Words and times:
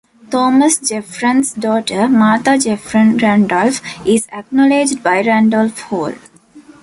Thomas 0.31 0.79
Jefferson's 0.79 1.53
daughter, 1.53 2.07
Martha 2.07 2.57
Jefferson 2.57 3.17
Randolph, 3.19 3.81
is 4.03 4.27
acknowledged 4.31 5.03
by 5.03 5.21
Randolph 5.21 5.79
Hall. 5.81 6.13